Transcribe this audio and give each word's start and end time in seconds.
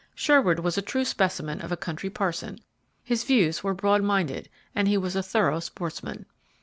Sherwood 0.15 0.57
was 0.61 0.79
a 0.79 0.81
true 0.81 1.05
specimen 1.05 1.61
of 1.61 1.71
a 1.71 1.77
country 1.77 2.09
parson; 2.09 2.57
his 3.03 3.23
views 3.23 3.63
were 3.63 3.75
broad 3.75 4.01
minded, 4.01 4.49
and 4.73 4.87
he 4.87 4.97
was 4.97 5.15
a 5.15 5.21
thorough 5.21 5.59
sportsman. 5.59 6.25